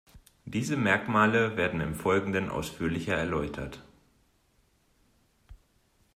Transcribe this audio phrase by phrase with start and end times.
[0.45, 3.83] Diese Merkmale werden im Folgenden ausführlicher erläutert.